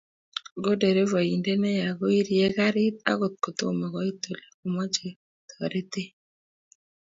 [0.63, 5.09] Ko derevaindet neya koirie karit akot kotomo koit ole kamache
[5.49, 6.13] toretet